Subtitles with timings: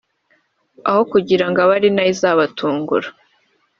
[0.89, 3.07] aho kugira ngo abe ari yo izabatungura